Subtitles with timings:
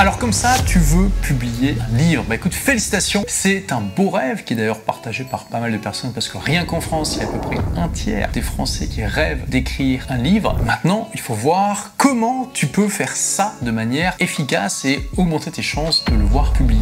[0.00, 4.44] Alors comme ça, tu veux publier un livre Bah écoute, félicitations, c'est un beau rêve
[4.44, 7.22] qui est d'ailleurs partagé par pas mal de personnes parce que rien qu'en France, il
[7.22, 10.56] y a à peu près un tiers des Français qui rêvent d'écrire un livre.
[10.64, 15.60] Maintenant, il faut voir comment tu peux faire ça de manière efficace et augmenter tes
[15.60, 16.80] chances de le voir publié.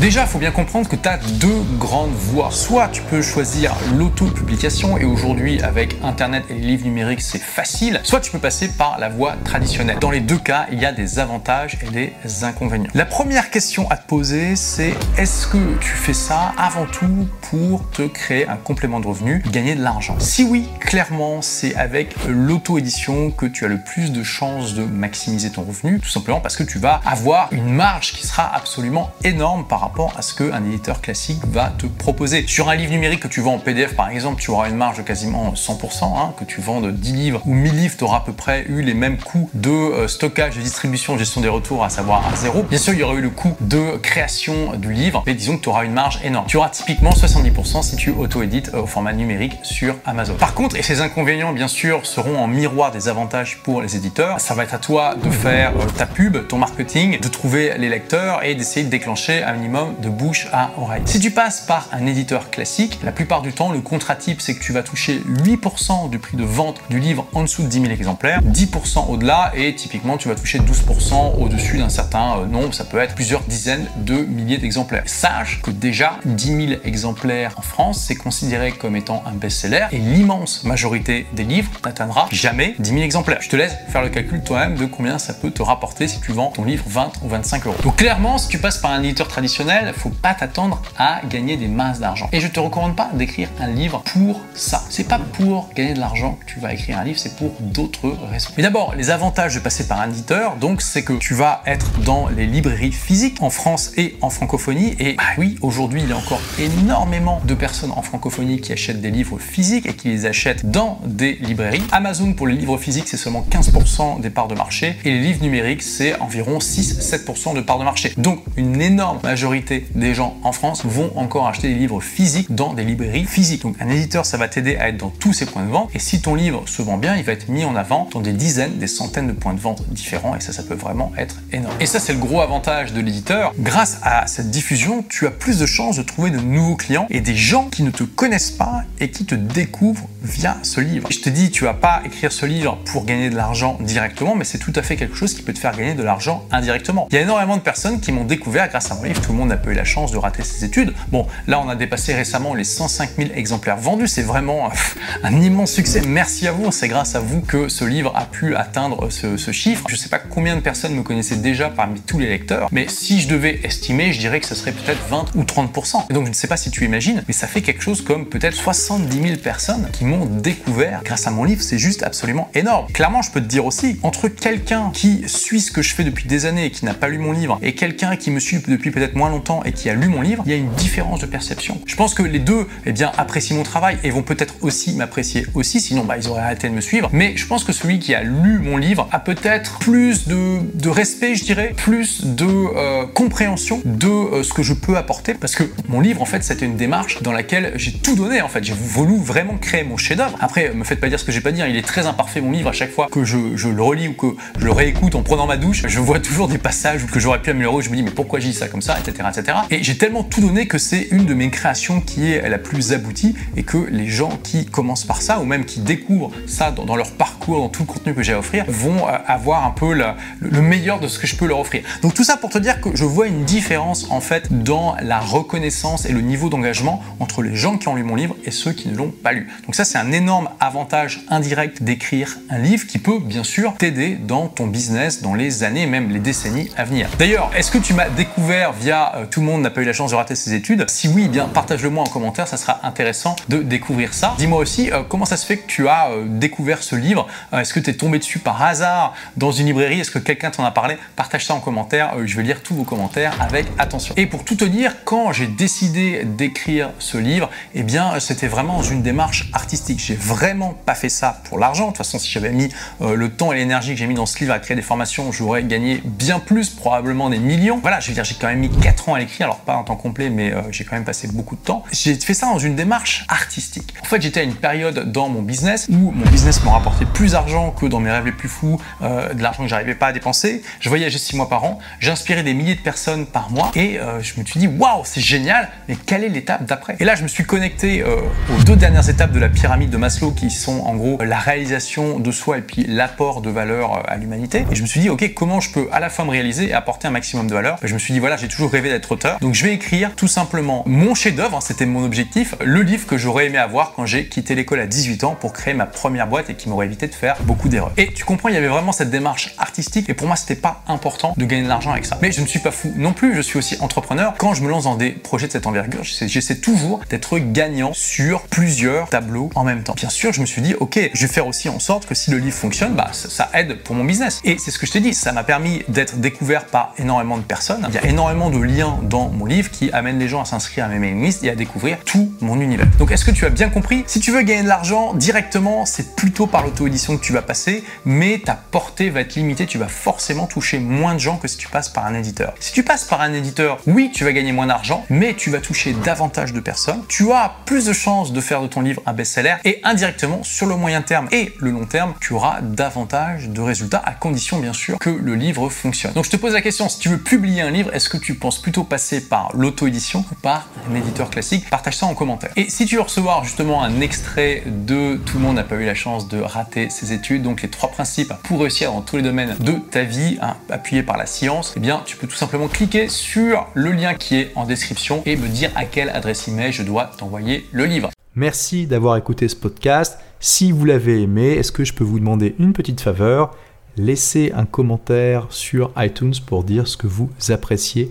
[0.00, 2.50] Déjà, il faut bien comprendre que tu as deux grandes voies.
[2.50, 8.00] Soit tu peux choisir l'auto-publication, et aujourd'hui, avec Internet et les livres numériques, c'est facile.
[8.02, 9.98] Soit tu peux passer par la voie traditionnelle.
[10.00, 12.90] Dans les deux cas, il y a des avantages et des inconvénients.
[12.94, 17.88] La première question à te poser, c'est est-ce que tu fais ça avant tout pour
[17.90, 20.16] te créer un complément de revenu, gagner de l'argent?
[20.18, 25.50] Si oui, clairement, c'est avec l'auto-édition que tu as le plus de chances de maximiser
[25.50, 29.64] ton revenu, tout simplement parce que tu vas avoir une marge qui sera absolument énorme
[29.68, 32.44] par rapport à ce qu'un éditeur classique va te proposer.
[32.46, 34.98] Sur un livre numérique que tu vends en PDF par exemple, tu auras une marge
[34.98, 38.20] de quasiment 100%, hein, que tu vendes 10 livres ou 1000 livres, tu auras à
[38.20, 41.90] peu près eu les mêmes coûts de euh, stockage, de distribution, gestion des retours, à
[41.90, 42.62] savoir à zéro.
[42.62, 45.62] Bien sûr, il y aurait eu le coût de création du livre, mais disons que
[45.62, 46.46] tu auras une marge énorme.
[46.46, 50.34] Tu auras typiquement 70% si tu auto-édites euh, au format numérique sur Amazon.
[50.34, 54.40] Par contre, et ces inconvénients bien sûr seront en miroir des avantages pour les éditeurs,
[54.40, 57.88] ça va être à toi de faire euh, ta pub, ton marketing, de trouver les
[57.88, 61.02] lecteurs et d'essayer de déclencher un minimum de bouche à oreille.
[61.06, 64.54] Si tu passes par un éditeur classique, la plupart du temps, le contrat type, c'est
[64.54, 67.80] que tu vas toucher 8% du prix de vente du livre en dessous de 10
[67.80, 72.74] 000 exemplaires, 10% au-delà et typiquement, tu vas toucher 12% au-dessus d'un certain euh, nombre,
[72.74, 75.04] ça peut être plusieurs dizaines de milliers d'exemplaires.
[75.06, 79.98] Sache que déjà, 10 000 exemplaires en France, c'est considéré comme étant un best-seller et
[79.98, 83.40] l'immense majorité des livres n'atteindra jamais 10 000 exemplaires.
[83.40, 86.32] Je te laisse faire le calcul toi-même de combien ça peut te rapporter si tu
[86.32, 87.76] vends ton livre 20 ou 25 euros.
[87.82, 89.61] Donc clairement, si tu passes par un éditeur traditionnel,
[89.94, 92.28] faut pas t'attendre à gagner des masses d'argent.
[92.32, 94.82] Et je te recommande pas d'écrire un livre pour ça.
[94.90, 98.16] C'est pas pour gagner de l'argent que tu vas écrire un livre, c'est pour d'autres
[98.30, 98.50] raisons.
[98.56, 102.00] Mais d'abord, les avantages de passer par un éditeur, donc c'est que tu vas être
[102.00, 104.96] dans les librairies physiques en France et en francophonie.
[104.98, 109.00] Et bah oui, aujourd'hui, il y a encore énormément de personnes en francophonie qui achètent
[109.00, 111.82] des livres physiques et qui les achètent dans des librairies.
[111.92, 115.42] Amazon pour les livres physiques, c'est seulement 15% des parts de marché et les livres
[115.42, 118.12] numériques, c'est environ 6-7% de parts de marché.
[118.16, 119.51] Donc une énorme majorité
[119.94, 123.62] des gens en France vont encore acheter des livres physiques dans des librairies physiques.
[123.62, 125.90] Donc un éditeur, ça va t'aider à être dans tous ces points de vente.
[125.94, 128.32] Et si ton livre se vend bien, il va être mis en avant dans des
[128.32, 130.36] dizaines, des centaines de points de vente différents.
[130.36, 131.74] Et ça, ça peut vraiment être énorme.
[131.80, 133.52] Et ça, c'est le gros avantage de l'éditeur.
[133.58, 137.20] Grâce à cette diffusion, tu as plus de chances de trouver de nouveaux clients et
[137.20, 141.08] des gens qui ne te connaissent pas et qui te découvrent via ce livre.
[141.10, 144.44] je te dis, tu vas pas écrire ce livre pour gagner de l'argent directement, mais
[144.44, 147.08] c'est tout à fait quelque chose qui peut te faire gagner de l'argent indirectement.
[147.10, 149.20] Il y a énormément de personnes qui m'ont découvert grâce à mon livre.
[149.20, 150.92] Tout le monde n'a pas eu la chance de rater ses études.
[151.10, 154.08] Bon, là, on a dépassé récemment les 105 000 exemplaires vendus.
[154.08, 154.70] C'est vraiment
[155.22, 156.02] un immense succès.
[156.06, 156.72] Merci à vous.
[156.72, 159.84] C'est grâce à vous que ce livre a pu atteindre ce, chiffre.
[159.88, 163.20] Je sais pas combien de personnes me connaissaient déjà parmi tous les lecteurs, mais si
[163.20, 166.06] je devais estimer, je dirais que ce serait peut-être 20 ou 30%.
[166.10, 168.26] Et donc, je ne sais pas si tu imagines, mais ça fait quelque chose comme
[168.26, 171.62] peut-être 70 000 personnes qui m'ont découvert grâce à mon livre.
[171.62, 172.86] C'est juste absolument énorme.
[172.92, 176.26] Clairement, je peux te dire aussi, entre quelqu'un qui suit ce que je fais depuis
[176.26, 178.90] des années et qui n'a pas lu mon livre et quelqu'un qui me suit depuis
[178.90, 181.26] peut-être moins longtemps et qui a lu mon livre, il y a une différence de
[181.26, 181.80] perception.
[181.86, 185.46] Je pense que les deux, eh bien, apprécient mon travail et vont peut-être aussi m'apprécier
[185.54, 187.08] aussi, sinon bah, ils auraient arrêté de me suivre.
[187.12, 191.34] Mais je pense que celui qui a lu mon livre a peut-être plus de, respect,
[191.34, 195.64] je dirais, plus de euh, compréhension de euh, ce que je peux apporter, parce que
[195.88, 198.42] mon livre, en fait, c'était une démarche dans laquelle j'ai tout donné.
[198.42, 200.36] En fait, j'ai voulu vraiment créer mon chef-d'œuvre.
[200.40, 201.66] Après, me faites pas dire ce que j'ai pas dire.
[201.66, 202.68] Il est très imparfait mon livre.
[202.68, 203.36] À chaque fois que je,
[203.68, 204.26] le relis ou que
[204.58, 207.50] je le réécoute en prenant ma douche, je vois toujours des passages que j'aurais pu
[207.50, 207.82] améliorer.
[207.82, 209.21] je me dis mais pourquoi j'ai dit ça comme ça, etc.,
[209.70, 212.92] Et j'ai tellement tout donné que c'est une de mes créations qui est la plus
[212.92, 216.96] aboutie et que les gens qui commencent par ça ou même qui découvrent ça dans,
[216.96, 219.92] leur parcours, dans tout le contenu que j'ai à offrir, vont euh, avoir un peu
[219.92, 221.82] le meilleur de ce que je peux leur offrir.
[222.02, 225.20] Donc tout ça pour te dire que je vois une différence en fait dans la
[225.20, 228.72] reconnaissance et le niveau d'engagement entre les gens qui ont lu mon livre et ceux
[228.72, 229.48] qui ne l'ont pas lu.
[229.64, 234.14] Donc ça c'est un énorme avantage indirect d'écrire un livre qui peut bien sûr t'aider
[234.14, 237.08] dans ton business dans les années, même les décennies à venir.
[237.18, 239.92] D'ailleurs, est-ce que tu m'as découvert via euh, Tout le monde n'a pas eu la
[239.92, 242.80] chance de rater ses études Si oui, eh bien partage-le moi en commentaire, ça sera
[242.82, 244.34] intéressant de découvrir ça.
[244.38, 247.26] Dis-moi aussi euh, comment ça se fait que tu as euh, découvert ce livre?
[247.52, 250.00] Est-ce que tu es tombé dessus par hasard dans une librairie?
[250.00, 250.96] Est-ce que quelqu'un t'en a parlé?
[251.16, 254.14] Partage ça en commentaire, je vais lire tous vos commentaires avec attention.
[254.16, 258.78] Et pour tout te dire, quand j'ai décidé d'écrire ce livre, eh bien c'était vraiment
[258.78, 260.00] dans une démarche artistique.
[260.00, 261.84] J'ai vraiment pas fait ça pour l'argent.
[261.84, 262.70] De toute façon, si j'avais mis
[263.00, 265.62] le temps et l'énergie que j'ai mis dans ce livre à créer des formations, j'aurais
[265.64, 267.78] gagné bien plus, probablement des millions.
[267.82, 269.74] Voilà, je veux dire, j'ai quand même mis 4 4 ans à l'écrire, alors pas
[269.74, 271.82] en temps complet, mais euh, j'ai quand même passé beaucoup de temps.
[271.92, 273.94] J'ai fait ça dans une démarche artistique.
[274.02, 277.32] En fait, j'étais à une période dans mon business où mon business me rapportait plus
[277.32, 280.12] d'argent que dans mes rêves les plus fous, euh, de l'argent que j'arrivais pas à
[280.12, 280.62] dépenser.
[280.80, 284.20] Je voyageais 6 mois par an, j'inspirais des milliers de personnes par mois et euh,
[284.20, 286.96] je me suis dit waouh, c'est génial, mais quelle est l'étape d'après?
[287.00, 290.32] Et là, je me suis connecté aux deux dernières étapes de la pyramide de Maslow
[290.32, 294.66] qui sont en gros la réalisation de soi et puis l'apport de valeur à l'humanité.
[294.70, 296.74] Et je me suis dit ok, comment je peux à la fois me réaliser et
[296.74, 297.78] apporter un maximum de valeur?
[297.82, 300.28] Je me suis dit voilà, j'ai toujours rêvé d'être auteur, donc je vais écrire tout
[300.28, 304.26] simplement mon chef-d'œuvre, hein, c'était mon objectif, le livre que j'aurais aimé avoir quand j'ai
[304.26, 307.14] quitté l'école à 18 ans pour créer ma première boîte et qui m'aurait évité de
[307.14, 307.92] faire beaucoup d'erreurs.
[307.96, 310.82] Et tu comprends, il y avait vraiment cette démarche artistique et pour moi, c'était pas
[310.88, 312.18] important de gagner de l'argent avec ça.
[312.22, 314.34] Mais je ne suis pas fou non plus, je suis aussi entrepreneur.
[314.38, 318.42] Quand je me lance dans des projets de cette envergure, j'essaie toujours d'être gagnant sur
[318.42, 319.94] plusieurs tableaux en même temps.
[319.94, 322.30] Bien sûr, je me suis dit, ok, je vais faire aussi en sorte que si
[322.30, 324.40] le livre fonctionne, bah, ça, aide pour mon business.
[324.44, 327.42] Et c'est ce que je t'ai dit, ça m'a permis d'être découvert par énormément de
[327.42, 327.86] personnes.
[327.88, 328.58] Il y a énormément de
[329.02, 331.54] dans mon livre qui amènent les gens à s'inscrire à mes mailing lists et à
[331.54, 332.86] découvrir tout mon univers.
[332.98, 334.04] Donc est-ce que tu as bien compris?
[334.06, 337.84] Si tu veux gagner de l'argent directement, c'est plutôt par l'auto-édition que tu vas passer,
[338.04, 341.58] mais ta portée va être limitée, tu vas forcément toucher moins de gens que si
[341.58, 342.54] tu passes par un éditeur.
[342.60, 345.58] Si tu passes par un éditeur, oui, tu vas gagner moins d'argent, mais tu vas
[345.58, 349.12] toucher davantage de personnes, tu as plus de chances de faire de ton livre un
[349.12, 353.60] best-seller et indirectement sur le moyen terme et le long terme, tu auras davantage de
[353.60, 356.12] résultats à condition bien sûr que le livre fonctionne.
[356.14, 358.34] Donc je te pose la question, si tu veux publier un livre, est-ce que tu
[358.34, 362.52] penses plutôt passer par l'auto-édition ou par un éditeur classique Partage ça en commentaire.
[362.56, 365.84] Et si tu veux recevoir justement un extrait de Tout le monde n'a pas eu
[365.84, 369.22] la chance de rater ses études, donc les trois principes pour réussir dans tous les
[369.22, 372.68] domaines de ta vie, hein, appuyés par la science, eh bien tu peux tout simplement
[372.68, 376.72] cliquer sur le lien qui est en description et me dire à quelle adresse email
[376.72, 378.10] je dois t'envoyer le livre.
[378.34, 380.18] Merci d'avoir écouté ce podcast.
[380.40, 383.54] Si vous l'avez aimé, est-ce que je peux vous demander une petite faveur?
[383.96, 388.10] Laissez un commentaire sur iTunes pour dire ce que vous appréciez